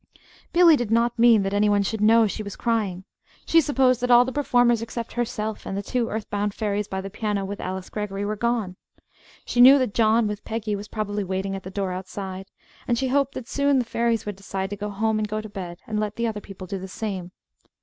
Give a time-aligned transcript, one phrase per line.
[0.51, 3.03] Billy did not mean that any one should know she was crying.
[3.45, 7.01] She supposed that all the performers except herself and the two earth bound fairies by
[7.01, 8.77] the piano with Alice Greggory were gone.
[9.45, 12.49] She knew that John with Peggy was probably waiting at the door outside,
[12.87, 15.47] and she hoped that soon the fairies would decide to go home and go to
[15.47, 17.31] bed, and let other people do the same.